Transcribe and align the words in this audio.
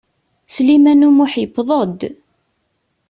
Sliman 0.55 1.05
U 1.07 1.09
Muḥ 1.17 1.31
yewweḍ-d. 1.41 2.01